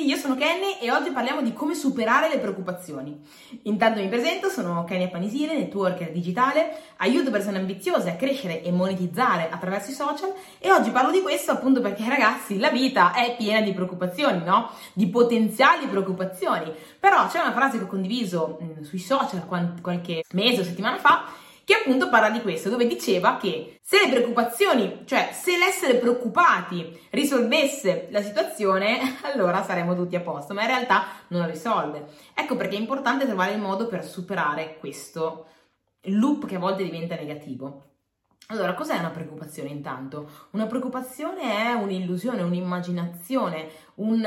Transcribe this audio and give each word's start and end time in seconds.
io 0.00 0.16
sono 0.16 0.34
Kenny 0.34 0.78
e 0.80 0.90
oggi 0.90 1.10
parliamo 1.10 1.42
di 1.42 1.52
come 1.52 1.74
superare 1.74 2.28
le 2.28 2.38
preoccupazioni. 2.38 3.20
Intanto 3.62 4.00
mi 4.00 4.08
presento, 4.08 4.48
sono 4.48 4.84
Kenny 4.84 5.10
Panisile, 5.10 5.56
networker 5.56 6.10
digitale, 6.10 6.76
aiuto 6.96 7.30
persone 7.30 7.58
ambiziose 7.58 8.10
a 8.10 8.16
crescere 8.16 8.62
e 8.62 8.72
monetizzare 8.72 9.48
attraverso 9.50 9.90
i 9.90 9.94
social 9.94 10.32
e 10.58 10.72
oggi 10.72 10.90
parlo 10.90 11.10
di 11.10 11.20
questo 11.20 11.52
appunto 11.52 11.80
perché 11.80 12.08
ragazzi 12.08 12.58
la 12.58 12.70
vita 12.70 13.12
è 13.12 13.36
piena 13.36 13.60
di 13.60 13.72
preoccupazioni, 13.72 14.42
no? 14.44 14.70
Di 14.92 15.08
potenziali 15.08 15.86
preoccupazioni. 15.86 16.72
Però 16.98 17.26
c'è 17.26 17.40
una 17.40 17.52
frase 17.52 17.78
che 17.78 17.84
ho 17.84 17.88
condiviso 17.88 18.58
mh, 18.60 18.82
sui 18.82 18.98
social 18.98 19.44
qualche 19.46 20.24
mese 20.32 20.60
o 20.60 20.64
settimana 20.64 20.96
fa 20.98 21.48
che 21.64 21.74
appunto 21.74 22.08
parla 22.08 22.30
di 22.30 22.40
questo, 22.40 22.68
dove 22.68 22.86
diceva 22.86 23.36
che 23.36 23.78
se 23.82 23.98
le 24.04 24.10
preoccupazioni, 24.10 25.02
cioè 25.04 25.30
se 25.32 25.56
l'essere 25.56 25.94
preoccupati 25.94 27.08
risolvesse 27.10 28.08
la 28.10 28.22
situazione, 28.22 29.18
allora 29.22 29.62
saremmo 29.62 29.94
tutti 29.94 30.16
a 30.16 30.20
posto, 30.20 30.54
ma 30.54 30.62
in 30.62 30.68
realtà 30.68 31.06
non 31.28 31.40
la 31.40 31.46
risolve. 31.46 32.06
Ecco 32.34 32.56
perché 32.56 32.76
è 32.76 32.80
importante 32.80 33.26
trovare 33.26 33.52
il 33.52 33.60
modo 33.60 33.86
per 33.86 34.04
superare 34.04 34.76
questo 34.78 35.46
loop 36.04 36.46
che 36.46 36.56
a 36.56 36.60
volte 36.60 36.84
diventa 36.84 37.14
negativo. 37.14 37.84
Allora, 38.48 38.74
cos'è 38.74 38.98
una 38.98 39.10
preoccupazione 39.10 39.68
intanto? 39.68 40.28
Una 40.50 40.66
preoccupazione 40.66 41.68
è 41.68 41.72
un'illusione, 41.72 42.42
un'immaginazione, 42.42 43.68
un 43.96 44.26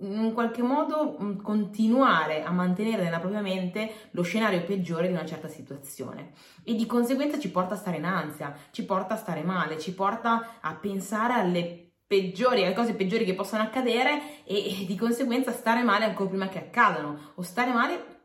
in 0.00 0.32
qualche 0.32 0.62
modo 0.62 1.16
mm, 1.20 1.40
continuare 1.40 2.42
a 2.42 2.50
mantenere 2.50 3.02
nella 3.02 3.18
propria 3.18 3.40
mente 3.40 3.90
lo 4.12 4.22
scenario 4.22 4.62
peggiore 4.62 5.08
di 5.08 5.12
una 5.12 5.26
certa 5.26 5.48
situazione. 5.48 6.32
E 6.64 6.74
di 6.74 6.86
conseguenza 6.86 7.38
ci 7.38 7.50
porta 7.50 7.74
a 7.74 7.78
stare 7.78 7.96
in 7.96 8.04
ansia, 8.04 8.54
ci 8.70 8.84
porta 8.84 9.14
a 9.14 9.18
stare 9.18 9.42
male, 9.42 9.78
ci 9.78 9.94
porta 9.94 10.58
a 10.60 10.74
pensare 10.74 11.34
alle 11.34 11.92
peggiori, 12.06 12.64
alle 12.64 12.74
cose 12.74 12.94
peggiori 12.94 13.24
che 13.24 13.34
possono 13.34 13.62
accadere 13.62 14.44
e, 14.44 14.82
e 14.82 14.84
di 14.86 14.96
conseguenza 14.96 15.52
stare 15.52 15.82
male 15.82 16.06
ancora 16.06 16.28
prima 16.28 16.48
che 16.48 16.58
accadano 16.58 17.32
o 17.34 17.42
stare 17.42 17.72
male 17.72 18.17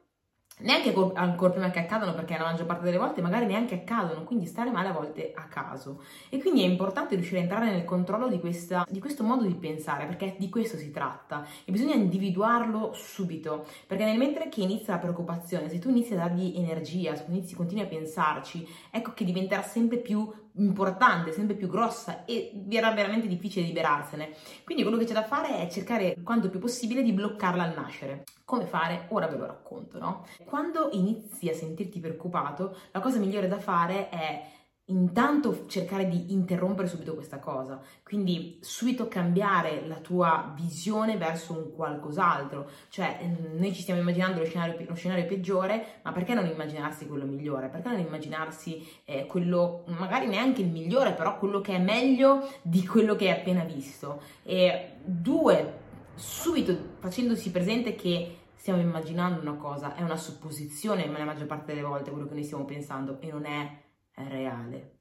neanche 0.60 0.94
ancora 1.16 1.52
prima 1.52 1.70
che 1.72 1.80
accadano, 1.80 2.14
perché 2.14 2.38
la 2.38 2.44
maggior 2.44 2.66
parte 2.66 2.84
delle 2.84 2.98
volte 2.98 3.22
magari 3.22 3.46
neanche 3.46 3.76
accadono, 3.76 4.24
quindi 4.24 4.46
stare 4.46 4.72
male 4.72 4.90
a 4.90 4.94
volte 4.94 5.34
a 5.36 5.44
caso. 5.44 6.02
E 6.30 6.40
quindi 6.40 6.64
è 6.64 6.68
importante 6.68 7.16
riuscire 7.16 7.40
a 7.40 7.44
entrare 7.44 7.72
nel 7.72 7.86
controllo 7.86 8.28
di, 8.28 8.40
questa, 8.40 8.86
di 8.90 9.00
questo 9.00 9.24
modo 9.24 9.46
di 9.46 9.56
pensare, 9.56 10.06
perché 10.06 10.36
di 10.38 10.50
questo 10.50 10.78
si 10.78 10.92
tratta 10.92 11.46
e 11.66 11.72
bisogna 11.72 11.96
individuarlo 11.96 12.94
subito, 12.94 13.66
perché 13.88 14.06
nel 14.06 14.18
mentre 14.18 14.50
che 14.50 14.62
inizia 14.62 14.94
la 14.94 15.00
preoccupazione, 15.00 15.70
se 15.70 15.80
tu 15.80 15.90
inizi 15.90 16.14
a 16.14 16.18
dargli 16.18 16.54
energia, 16.56 17.16
se 17.16 17.26
tu 17.26 17.32
inizi, 17.32 17.56
continui 17.56 17.84
a 17.84 17.88
pensarci, 17.88 18.68
ecco 18.92 19.14
che 19.14 19.26
diventerà 19.26 19.62
sempre 19.62 19.98
più 19.98 20.32
importante, 20.56 21.32
sempre 21.32 21.56
più 21.56 21.68
grossa 21.68 22.26
e 22.26 22.52
verrà 22.66 22.92
veramente 22.92 23.28
difficile 23.28 23.66
liberarsene. 23.66 24.34
Quindi 24.64 24.84
quello 24.84 24.98
che 24.98 25.06
c'è 25.06 25.14
da 25.14 25.24
fare 25.24 25.58
è 25.58 25.70
cercare 25.70 26.16
quanto 26.24 26.50
più 26.50 26.60
possibile 26.60 27.02
di 27.02 27.14
bloccarla 27.14 27.64
al 27.64 27.74
nascere. 27.76 28.24
Come 28.46 28.66
fare? 28.66 29.08
Ora 29.10 29.28
ve 29.28 29.38
lo 29.38 29.46
racconto, 29.46 29.98
no? 30.00 30.26
Quando 30.46 30.90
inizi 30.92 31.50
a 31.50 31.54
sentirti 31.54 32.00
preoccupato, 32.00 32.78
la 32.92 33.00
cosa 33.00 33.20
migliore 33.20 33.48
da 33.48 33.60
fare 33.60 34.10
è 34.10 34.52
intanto 34.86 35.66
cercare 35.68 36.10
di 36.10 36.34
interrompere 36.34 36.90
subito 36.90 37.14
questa 37.14 37.40
cosa, 37.40 37.82
quindi 38.04 38.58
subito 38.62 39.08
cambiare 39.08 39.88
la 39.88 40.00
tua 40.00 40.54
visione 40.56 41.16
verso 41.16 41.54
un 41.54 41.72
qualcos'altro, 41.74 42.70
cioè 42.90 43.20
noi 43.56 43.74
ci 43.74 43.82
stiamo 43.82 44.02
immaginando 44.02 44.40
lo 44.40 44.46
scenario, 44.46 44.86
lo 44.86 44.96
scenario 44.96 45.26
peggiore, 45.26 46.00
ma 46.04 46.12
perché 46.12 46.34
non 46.34 46.48
immaginarsi 46.48 47.08
quello 47.08 47.26
migliore? 47.26 47.70
Perché 47.70 47.88
non 47.88 48.00
immaginarsi 48.00 48.86
eh, 49.06 49.26
quello, 49.26 49.86
magari 49.88 50.28
neanche 50.28 50.62
il 50.62 50.70
migliore, 50.70 51.14
però 51.14 51.38
quello 51.38 51.62
che 51.62 51.76
è 51.76 51.80
meglio 51.80 52.46
di 52.62 52.86
quello 52.86 53.16
che 53.16 53.30
hai 53.32 53.40
appena 53.40 53.64
visto? 53.64 54.22
E 54.44 54.96
due, 55.06 55.80
subito 56.16 56.96
facendosi 57.00 57.52
presente 57.52 57.96
che 57.96 58.40
stiamo 58.54 58.82
immaginando 58.82 59.40
una 59.40 59.56
cosa, 59.56 59.96
è 59.96 60.02
una 60.02 60.18
supposizione, 60.18 61.06
ma 61.06 61.20
la 61.20 61.26
maggior 61.26 61.48
parte 61.48 61.74
delle 61.74 61.86
volte 61.86 62.12
quello 62.12 62.28
che 62.28 62.34
noi 62.34 62.44
stiamo 62.44 62.66
pensando 62.66 63.18
e 63.22 63.32
non 63.32 63.46
è 63.46 63.82
reale. 64.16 64.98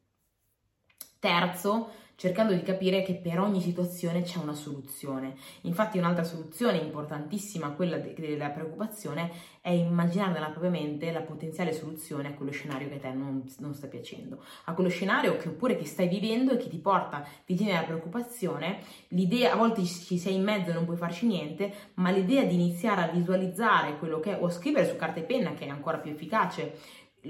Terzo, 1.18 1.90
cercando 2.22 2.52
di 2.52 2.62
capire 2.62 3.02
che 3.02 3.14
per 3.14 3.40
ogni 3.40 3.60
situazione 3.60 4.22
c'è 4.22 4.38
una 4.38 4.54
soluzione. 4.54 5.34
Infatti 5.62 5.98
un'altra 5.98 6.24
soluzione 6.24 6.78
importantissima, 6.78 7.70
quella 7.72 7.98
de- 7.98 8.14
della 8.14 8.50
preoccupazione, 8.50 9.30
è 9.60 9.70
immaginare 9.70 10.32
nella 10.32 10.50
propria 10.50 10.70
mente 10.70 11.10
la 11.10 11.22
potenziale 11.22 11.72
soluzione 11.72 12.28
a 12.28 12.34
quello 12.34 12.52
scenario 12.52 12.88
che 12.88 12.94
a 12.94 12.98
te 12.98 13.12
non, 13.12 13.44
non 13.58 13.74
sta 13.74 13.86
piacendo, 13.86 14.42
a 14.64 14.74
quello 14.74 14.88
scenario 14.88 15.36
che 15.36 15.48
oppure 15.48 15.76
che 15.76 15.84
stai 15.84 16.08
vivendo 16.08 16.52
e 16.52 16.56
che 16.56 16.68
ti 16.68 16.78
porta 16.78 17.26
vicino 17.44 17.70
alla 17.70 17.82
preoccupazione, 17.82 18.80
l'idea, 19.08 19.52
a 19.52 19.56
volte 19.56 19.84
ci 19.84 20.18
sei 20.18 20.34
in 20.34 20.42
mezzo 20.42 20.70
e 20.70 20.74
non 20.74 20.84
puoi 20.84 20.96
farci 20.96 21.26
niente, 21.26 21.72
ma 21.94 22.10
l'idea 22.10 22.44
di 22.44 22.54
iniziare 22.54 23.02
a 23.02 23.08
visualizzare 23.08 23.98
quello 23.98 24.20
che 24.20 24.36
è, 24.36 24.40
o 24.40 24.46
a 24.46 24.50
scrivere 24.50 24.88
su 24.88 24.96
carta 24.96 25.20
e 25.20 25.24
penna 25.24 25.54
che 25.54 25.66
è 25.66 25.68
ancora 25.68 25.98
più 25.98 26.10
efficace, 26.10 26.78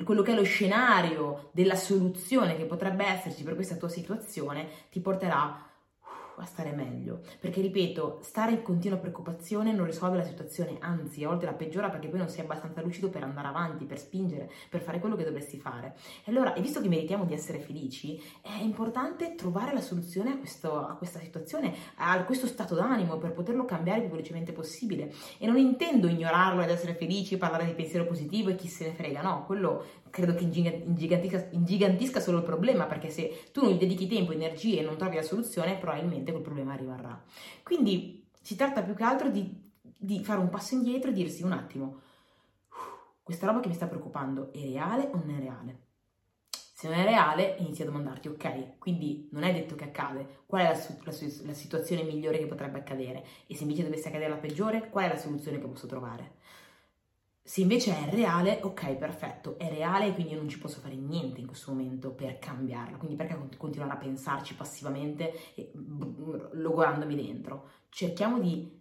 quello 0.05 0.23
che 0.23 0.33
è 0.33 0.35
lo 0.35 0.45
scenario 0.45 1.51
della 1.53 1.75
soluzione 1.75 2.57
che 2.57 2.65
potrebbe 2.65 3.05
esserci 3.05 3.43
per 3.43 3.55
questa 3.55 3.77
tua 3.77 3.89
situazione 3.89 4.69
ti 4.91 5.01
porterà 5.01 5.71
a 6.37 6.45
stare 6.45 6.73
meglio. 6.73 7.21
Perché 7.41 7.61
ripeto, 7.61 8.21
stare 8.23 8.53
in 8.53 8.63
continua 8.63 8.99
preoccupazione 8.99 9.73
non 9.73 9.87
risolve 9.87 10.17
la 10.17 10.25
situazione, 10.25 10.77
anzi 10.81 11.25
a 11.25 11.29
volte 11.29 11.47
la 11.47 11.53
peggiora 11.53 11.91
perché 11.91 12.09
poi 12.09 12.19
non 12.19 12.29
sei 12.29 12.45
abbastanza 12.45 12.81
lucido 12.83 13.09
per 13.09 13.23
andare 13.23 13.49
avanti, 13.49 13.85
per 13.85 13.99
spingere, 13.99 14.51
per 14.69 14.81
fare 14.81 14.99
quello 14.99 15.17
che 15.17 15.25
dovresti 15.25 15.59
fare. 15.59 15.95
E 16.25 16.31
allora, 16.31 16.55
e 16.55 16.61
visto 16.61 16.81
che 16.81 16.89
meritiamo 16.89 17.25
di 17.25 17.35
essere 17.35 17.59
felici, 17.59 18.21
è 18.41 18.61
importante 18.61 19.35
trovare 19.35 19.73
la 19.73 19.81
soluzione 19.81 20.33
a, 20.33 20.37
questo, 20.37 20.87
a 20.87 20.95
questa 20.97 21.19
situazione, 21.19 21.75
a 21.97 22.23
questo 22.25 22.47
stato 22.47 22.75
d'animo 22.75 23.19
per 23.19 23.33
poterlo 23.33 23.65
cambiare 23.65 24.01
il 24.01 24.07
più 24.07 24.15
velocemente 24.15 24.53
possibile. 24.53 25.13
E 25.39 25.47
non 25.47 25.59
intendo 25.59 26.09
ignorarlo 26.09 26.63
ed 26.63 26.71
essere 26.71 26.95
felici, 26.95 27.37
parlare 27.37 27.65
di 27.67 27.75
pensiero 27.75 28.07
positivo 28.07 28.51
e 28.51 28.55
chi 28.55 28.69
se 28.69 28.87
ne 28.87 28.93
frega, 28.95 29.23
no, 29.23 29.45
quello 29.45 29.85
credo 30.13 30.35
che 30.35 30.45
ingigantisca, 30.45 31.49
ingigantisca 31.53 32.21
solo 32.21 32.39
il 32.39 32.45
problema, 32.45 32.85
perché 32.85 33.09
se 33.09 33.49
tu 33.51 33.63
non 33.63 33.73
gli 33.73 33.79
dedichi 33.79 34.07
tempo, 34.07 34.33
energie 34.33 34.79
e 34.79 34.83
non 34.83 34.99
trovi 34.99 35.17
la 35.17 35.23
soluzione, 35.23 35.79
probabilmente 35.79 36.31
quel 36.31 36.43
problema 36.43 36.77
rimarrà. 36.77 37.21
Quindi 37.63 38.23
si 38.41 38.55
tratta 38.55 38.83
più 38.83 38.95
che 38.95 39.03
altro 39.03 39.31
di, 39.31 39.51
di 39.81 40.23
fare 40.23 40.39
un 40.39 40.51
passo 40.51 40.75
indietro 40.75 41.11
e 41.11 41.15
dirsi 41.15 41.43
un 41.43 41.53
attimo, 41.53 42.01
questa 43.23 43.47
roba 43.47 43.61
che 43.61 43.69
mi 43.69 43.75
sta 43.75 43.87
preoccupando 43.87 44.53
è 44.53 44.61
reale 44.61 45.09
o 45.11 45.17
non 45.17 45.31
è 45.31 45.39
reale? 45.39 45.79
Se 46.51 46.89
non 46.89 46.99
è 46.99 47.05
reale, 47.05 47.55
inizi 47.61 47.83
a 47.83 47.87
domandarti, 47.87 48.29
ok, 48.29 48.79
quindi 48.79 49.29
non 49.33 49.45
è 49.45 49.53
detto 49.53 49.77
che 49.77 49.85
accade, 49.85 50.43
qual 50.45 50.63
è 50.63 50.65
la, 50.65 50.79
la, 51.05 51.17
la, 51.45 51.55
situazione 51.55 52.03
migliore 52.03 52.39
che 52.39 52.47
potrebbe 52.47 52.81
accadere? 52.81 53.25
E 53.47 53.55
se 53.55 53.63
invece 53.63 53.85
dovesse 53.85 54.09
accadere 54.09 54.29
la 54.29 54.37
peggiore, 54.37 54.91
qual 54.91 55.05
è 55.05 55.09
la 55.09 55.17
soluzione 55.17 55.59
che 55.59 55.67
posso 55.69 55.87
trovare? 55.87 56.33
Se 57.45 57.61
invece 57.61 57.97
è 57.97 58.11
reale, 58.11 58.61
ok, 58.63 58.95
perfetto, 58.95 59.59
è 59.59 59.69
reale 59.69 60.07
e 60.07 60.15
quindi 60.15 60.35
non 60.35 60.49
ci 60.49 60.59
posso 60.59 60.81
fare 60.81 60.95
niente 60.95 61.41
in 61.41 61.47
questo 61.47 61.73
momento 61.73 62.13
per 62.13 62.39
cambiarla. 62.39 62.99
Quindi 62.99 63.17
perché 63.17 63.37
continuare 63.57 63.93
a 63.93 63.97
pensarci 63.97 64.55
passivamente 64.55 65.55
e 65.55 65.73
logorandomi 65.75 67.17
dentro? 67.17 67.71
Cerchiamo 67.89 68.39
di 68.39 68.81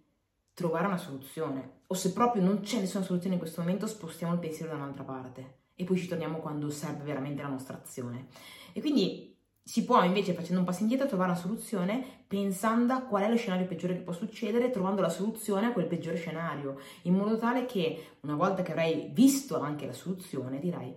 trovare 0.54 0.86
una 0.86 0.96
soluzione. 0.96 1.80
O 1.88 1.94
se 1.94 2.12
proprio 2.12 2.42
non 2.42 2.60
c'è 2.60 2.78
nessuna 2.78 3.04
soluzione 3.04 3.34
in 3.34 3.40
questo 3.40 3.60
momento, 3.60 3.86
spostiamo 3.86 4.32
il 4.34 4.38
pensiero 4.38 4.70
da 4.70 4.78
un'altra 4.78 5.02
parte 5.02 5.60
e 5.74 5.84
poi 5.84 5.98
ci 5.98 6.06
torniamo 6.06 6.38
quando 6.38 6.70
serve 6.70 7.02
veramente 7.02 7.42
la 7.42 7.48
nostra 7.48 7.76
azione. 7.76 8.28
E 8.72 8.80
quindi 8.80 9.31
si 9.64 9.84
può 9.84 10.02
invece, 10.02 10.34
facendo 10.34 10.60
un 10.60 10.66
passo 10.66 10.82
indietro, 10.82 11.06
trovare 11.06 11.30
una 11.30 11.40
soluzione 11.40 12.24
pensando 12.26 12.92
a 12.94 13.02
qual 13.02 13.22
è 13.24 13.28
lo 13.28 13.36
scenario 13.36 13.66
peggiore 13.66 13.94
che 13.94 14.02
può 14.02 14.12
succedere, 14.12 14.70
trovando 14.70 15.00
la 15.00 15.08
soluzione 15.08 15.66
a 15.66 15.72
quel 15.72 15.86
peggiore 15.86 16.16
scenario, 16.16 16.78
in 17.02 17.14
modo 17.14 17.36
tale 17.38 17.64
che 17.64 18.16
una 18.22 18.34
volta 18.34 18.62
che 18.62 18.72
avrai 18.72 19.10
visto 19.12 19.60
anche 19.60 19.86
la 19.86 19.92
soluzione, 19.92 20.58
dirai, 20.58 20.94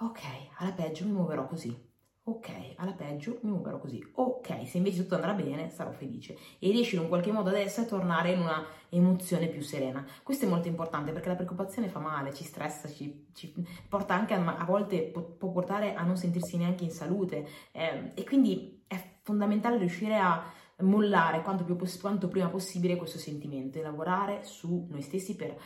ok, 0.00 0.20
alla 0.58 0.72
peggio 0.72 1.04
mi 1.04 1.12
muoverò 1.12 1.46
così. 1.46 1.91
Ok, 2.24 2.74
alla 2.76 2.92
peggio 2.92 3.40
mi 3.42 3.50
muoverò 3.50 3.80
così. 3.80 4.00
Ok, 4.14 4.68
se 4.68 4.76
invece 4.76 5.02
tutto 5.02 5.16
andrà 5.16 5.32
bene, 5.32 5.70
sarò 5.70 5.90
felice. 5.90 6.36
E 6.60 6.70
riesci 6.70 6.94
in 6.94 7.00
un 7.00 7.08
qualche 7.08 7.32
modo 7.32 7.48
adesso 7.48 7.80
a 7.80 7.84
tornare 7.84 8.30
in 8.30 8.38
una 8.38 8.64
emozione 8.90 9.48
più 9.48 9.60
serena. 9.60 10.06
Questo 10.22 10.44
è 10.44 10.48
molto 10.48 10.68
importante 10.68 11.10
perché 11.10 11.28
la 11.28 11.34
preoccupazione 11.34 11.88
fa 11.88 11.98
male, 11.98 12.32
ci 12.32 12.44
stressa, 12.44 12.88
ci, 12.88 13.26
ci 13.32 13.52
porta 13.88 14.14
anche 14.14 14.34
a, 14.34 14.56
a 14.56 14.64
volte 14.64 15.02
può 15.02 15.50
portare 15.50 15.94
a 15.94 16.04
non 16.04 16.16
sentirsi 16.16 16.56
neanche 16.56 16.84
in 16.84 16.92
salute. 16.92 17.44
Eh, 17.72 18.12
e 18.14 18.24
quindi 18.24 18.84
è 18.86 19.02
fondamentale 19.22 19.78
riuscire 19.78 20.16
a 20.16 20.44
mollare 20.78 21.42
quanto, 21.42 21.64
più, 21.64 21.76
quanto 22.00 22.28
prima 22.28 22.48
possibile 22.48 22.96
questo 22.96 23.18
sentimento 23.18 23.78
e 23.78 23.82
lavorare 23.82 24.44
su 24.44 24.86
noi 24.88 25.02
stessi 25.02 25.34
per 25.34 25.58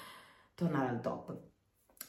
tornare 0.54 0.88
al 0.88 1.02
top. 1.02 1.36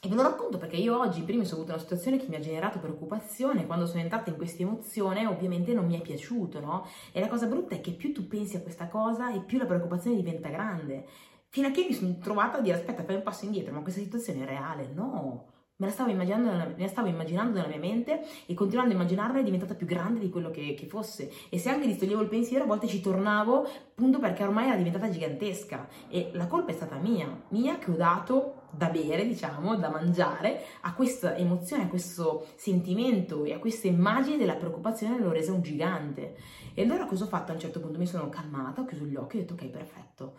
E 0.00 0.08
ve 0.08 0.14
lo 0.14 0.22
racconto 0.22 0.58
perché 0.58 0.76
io 0.76 0.96
oggi 0.96 1.18
in 1.18 1.24
primis 1.24 1.50
ho 1.50 1.56
avuto 1.56 1.72
una 1.72 1.80
situazione 1.80 2.18
che 2.18 2.26
mi 2.28 2.36
ha 2.36 2.40
generato 2.40 2.78
preoccupazione, 2.78 3.66
quando 3.66 3.84
sono 3.84 4.00
entrata 4.00 4.30
in 4.30 4.36
questa 4.36 4.62
emozione 4.62 5.26
ovviamente 5.26 5.74
non 5.74 5.86
mi 5.86 5.98
è 5.98 6.00
piaciuto, 6.00 6.60
no? 6.60 6.86
E 7.10 7.18
la 7.18 7.26
cosa 7.26 7.46
brutta 7.46 7.74
è 7.74 7.80
che 7.80 7.90
più 7.90 8.12
tu 8.12 8.28
pensi 8.28 8.56
a 8.56 8.60
questa 8.60 8.86
cosa 8.86 9.32
e 9.32 9.40
più 9.40 9.58
la 9.58 9.66
preoccupazione 9.66 10.14
diventa 10.14 10.50
grande, 10.50 11.04
fino 11.48 11.66
a 11.66 11.70
che 11.72 11.84
mi 11.88 11.94
sono 11.94 12.16
trovata 12.18 12.58
a 12.58 12.60
dire 12.60 12.76
aspetta 12.76 13.02
fai 13.02 13.16
un 13.16 13.22
passo 13.22 13.44
indietro, 13.44 13.72
ma 13.74 13.80
questa 13.80 14.00
situazione 14.00 14.42
è 14.42 14.46
reale? 14.46 14.88
No, 14.94 15.46
Me 15.80 15.86
la, 15.86 15.92
stavo 15.92 16.10
immaginando 16.10 16.50
me 16.50 16.74
la 16.76 16.88
stavo 16.88 17.06
immaginando 17.06 17.52
nella 17.52 17.68
mia 17.68 17.78
mente 17.78 18.20
e 18.46 18.54
continuando 18.54 18.90
a 18.90 18.94
immaginarla 18.96 19.38
è 19.38 19.44
diventata 19.44 19.76
più 19.76 19.86
grande 19.86 20.18
di 20.18 20.28
quello 20.28 20.50
che, 20.50 20.74
che, 20.74 20.86
fosse. 20.86 21.30
E 21.48 21.58
se 21.60 21.70
anche 21.70 21.86
distoglievo 21.86 22.20
il 22.20 22.28
pensiero, 22.28 22.64
a 22.64 22.66
volte 22.66 22.88
ci 22.88 23.00
tornavo 23.00 23.62
appunto 23.62 24.18
perché 24.18 24.42
ormai 24.42 24.66
era 24.66 24.76
diventata 24.76 25.08
gigantesca. 25.08 25.88
E 26.08 26.30
la 26.32 26.48
colpa 26.48 26.72
è 26.72 26.74
stata 26.74 26.96
mia, 26.96 27.44
mia 27.50 27.78
che 27.78 27.92
ho 27.92 27.94
dato 27.94 28.62
da 28.72 28.88
bere, 28.88 29.24
diciamo, 29.24 29.76
da 29.76 29.88
mangiare 29.88 30.64
a 30.80 30.94
questa 30.94 31.36
emozione, 31.36 31.84
a 31.84 31.88
questo 31.88 32.48
sentimento 32.56 33.44
e 33.44 33.52
a 33.52 33.60
questa 33.60 33.86
immagine 33.86 34.36
della 34.36 34.56
preoccupazione 34.56 35.20
l'ho 35.20 35.30
resa 35.30 35.52
un 35.52 35.62
gigante. 35.62 36.34
E 36.74 36.82
allora 36.82 37.06
cosa 37.06 37.22
ho 37.22 37.28
fatto? 37.28 37.52
A 37.52 37.54
un 37.54 37.60
certo 37.60 37.78
punto 37.78 38.00
mi 38.00 38.06
sono 38.06 38.28
calmata, 38.28 38.80
ho 38.80 38.84
chiuso 38.84 39.04
gli 39.04 39.14
occhi 39.14 39.36
e 39.36 39.38
ho 39.38 39.42
detto 39.42 39.54
ok, 39.54 39.66
perfetto. 39.68 40.38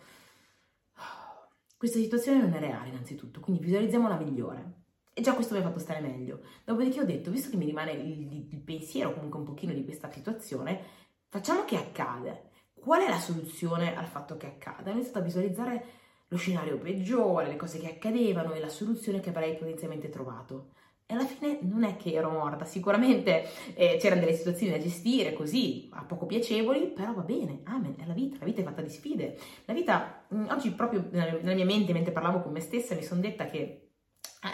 Questa 1.78 1.98
situazione 1.98 2.42
non 2.42 2.52
è 2.52 2.58
reale 2.58 2.90
innanzitutto, 2.90 3.40
quindi 3.40 3.62
visualizziamola 3.62 4.18
migliore. 4.18 4.79
E 5.12 5.22
già 5.22 5.34
questo 5.34 5.54
mi 5.54 5.60
ha 5.60 5.64
fatto 5.64 5.78
stare 5.78 6.00
meglio. 6.00 6.40
Dopodiché 6.64 7.00
ho 7.00 7.04
detto, 7.04 7.30
visto 7.30 7.50
che 7.50 7.56
mi 7.56 7.64
rimane 7.64 7.92
il, 7.92 8.46
il 8.50 8.60
pensiero 8.60 9.12
comunque 9.12 9.40
un 9.40 9.46
pochino 9.46 9.72
di 9.72 9.84
questa 9.84 10.10
situazione, 10.10 10.80
facciamo 11.28 11.64
che 11.64 11.76
accade. 11.76 12.50
Qual 12.74 13.02
è 13.02 13.08
la 13.08 13.18
soluzione 13.18 13.96
al 13.96 14.06
fatto 14.06 14.36
che 14.36 14.46
accada? 14.46 14.90
Ho 14.90 14.94
iniziato 14.94 15.18
a 15.18 15.22
visualizzare 15.22 15.84
lo 16.28 16.36
scenario 16.36 16.78
peggiore, 16.78 17.48
le 17.48 17.56
cose 17.56 17.78
che 17.78 17.88
accadevano 17.88 18.54
e 18.54 18.60
la 18.60 18.68
soluzione 18.68 19.20
che 19.20 19.30
avrei 19.30 19.56
potenzialmente 19.56 20.08
trovato. 20.08 20.70
E 21.04 21.14
alla 21.14 21.24
fine 21.24 21.58
non 21.62 21.82
è 21.82 21.96
che 21.96 22.12
ero 22.12 22.30
morta, 22.30 22.64
sicuramente 22.64 23.44
eh, 23.74 23.96
c'erano 23.98 24.20
delle 24.20 24.36
situazioni 24.36 24.70
da 24.70 24.78
gestire 24.78 25.32
così, 25.32 25.88
a 25.92 26.04
poco 26.04 26.24
piacevoli, 26.24 26.86
però 26.86 27.12
va 27.12 27.22
bene, 27.22 27.62
amen, 27.64 27.96
è 27.98 28.06
la 28.06 28.12
vita, 28.12 28.36
la 28.38 28.44
vita 28.44 28.60
è 28.60 28.64
fatta 28.64 28.80
di 28.80 28.90
sfide. 28.90 29.36
La 29.64 29.74
vita, 29.74 30.24
mh, 30.28 30.38
mm, 30.38 30.46
oggi 30.50 30.70
proprio 30.70 31.04
nella 31.10 31.54
mia 31.54 31.64
mente, 31.64 31.92
mentre 31.92 32.12
parlavo 32.12 32.40
con 32.42 32.52
me 32.52 32.60
stessa, 32.60 32.94
mi 32.94 33.02
sono 33.02 33.20
detta 33.20 33.46
che 33.46 33.89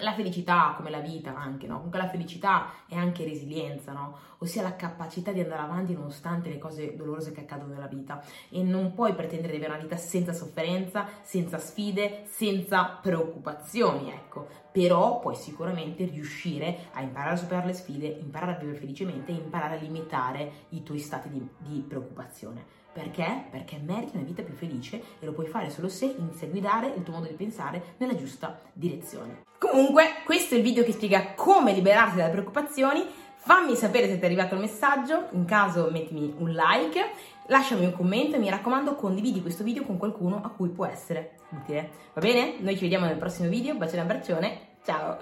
la 0.01 0.13
felicità, 0.15 0.75
come 0.77 0.91
la 0.91 0.99
vita 0.99 1.35
anche, 1.37 1.67
no? 1.67 1.77
Comunque 1.77 2.01
la 2.01 2.09
felicità 2.09 2.73
è 2.89 2.97
anche 2.97 3.25
resilienza, 3.25 3.93
no? 3.93 4.19
Ossia 4.39 4.63
la 4.63 4.75
capacità 4.75 5.31
di 5.31 5.41
andare 5.41 5.63
avanti 5.63 5.95
nonostante 5.95 6.49
le 6.49 6.59
cose 6.59 6.97
dolorose 6.97 7.33
che 7.33 7.43
accadono 7.43 7.73
nella 7.73 7.87
vita. 7.87 8.23
E 8.49 8.63
non 8.63 8.95
puoi 8.95 9.15
pretendere 9.15 9.53
di 9.53 9.59
avere 9.59 9.75
una 9.75 9.83
vita 9.83 9.97
senza 9.97 10.33
sofferenza, 10.33 11.07
senza 11.23 11.59
sfide, 11.59 12.25
senza 12.27 12.99
preoccupazioni, 13.01 14.11
ecco. 14.11 14.65
Però 14.77 15.21
puoi 15.21 15.35
sicuramente 15.37 16.05
riuscire 16.05 16.89
a 16.93 17.01
imparare 17.01 17.33
a 17.33 17.37
superare 17.37 17.67
le 17.69 17.73
sfide, 17.73 18.09
imparare 18.09 18.57
a 18.57 18.59
vivere 18.59 18.77
felicemente 18.77 19.33
e 19.33 19.37
imparare 19.37 19.79
a 19.79 19.81
limitare 19.81 20.67
i 20.69 20.83
tuoi 20.83 20.99
stati 20.99 21.31
di, 21.31 21.49
di 21.57 21.81
preoccupazione. 21.81 22.63
Perché? 22.93 23.47
Perché 23.51 23.79
meriti 23.83 24.17
una 24.17 24.27
vita 24.27 24.43
più 24.43 24.53
felice 24.53 25.03
e 25.19 25.25
lo 25.25 25.33
puoi 25.33 25.47
fare 25.47 25.71
solo 25.71 25.89
se 25.89 26.15
inizi 26.19 26.45
a 26.45 26.49
guidare 26.49 26.93
il 26.95 27.03
tuo 27.03 27.15
modo 27.15 27.27
di 27.27 27.33
pensare 27.33 27.95
nella 27.97 28.15
giusta 28.17 28.61
direzione. 28.75 29.45
Comunque, 29.59 30.23
questo 30.27 30.55
è 30.55 30.59
il 30.59 30.63
video 30.63 30.85
che 30.85 30.93
spiega 30.93 31.33
come 31.33 31.73
liberarti 31.73 32.17
dalle 32.17 32.33
preoccupazioni. 32.33 33.03
Fammi 33.47 33.77
sapere 33.77 34.09
se 34.09 34.17
ti 34.17 34.23
è 34.23 34.25
arrivato 34.25 34.55
il 34.55 34.61
messaggio, 34.61 35.29
in 35.31 35.45
caso 35.45 35.89
mettimi 35.93 36.35
un 36.37 36.51
like, 36.51 37.01
lasciami 37.47 37.85
un 37.85 37.93
commento 37.93 38.35
e 38.35 38.39
mi 38.41 38.51
raccomando 38.51 38.97
condividi 38.97 39.41
questo 39.41 39.63
video 39.63 39.85
con 39.85 39.99
qualcuno 39.99 40.43
a 40.43 40.49
cui 40.49 40.69
può 40.71 40.85
essere 40.85 41.37
utile. 41.51 41.91
Va 42.15 42.23
bene? 42.23 42.57
Noi 42.59 42.75
ci 42.75 42.83
vediamo 42.83 43.07
nel 43.07 43.19
prossimo 43.19 43.49
video, 43.49 43.77
bacione 43.77 43.99
e 43.99 44.03
abbraccione, 44.03 44.61
ciao! 44.85 45.19